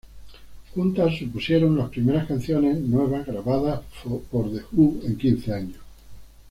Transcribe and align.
Juntas 0.73 1.15
supusieron 1.19 1.77
las 1.77 1.89
primeras 1.89 2.25
canciones 2.25 2.79
nuevas 2.79 3.23
grabadas 3.23 3.81
por 4.31 4.49
The 4.51 4.63
Who 4.75 4.99
en 5.03 5.15
quince 5.15 5.53
años. 5.53 5.77